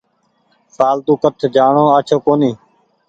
[0.75, 2.57] ڦآلتو ڪٺ جآڻو آڇو ڪونيٚ۔